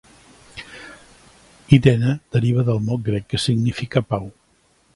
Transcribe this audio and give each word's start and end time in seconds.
Irene 1.77 2.15
deriva 2.37 2.65
del 2.71 2.81
mot 2.89 3.05
grec 3.11 3.29
que 3.35 3.41
significa 3.45 4.07
pau. 4.15 4.27